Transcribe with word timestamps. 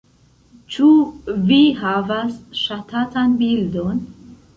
Ĉu 0.75 0.87
vi 1.49 1.59
havas 1.81 2.39
ŝatatan 2.61 3.37
bildon? 3.43 4.01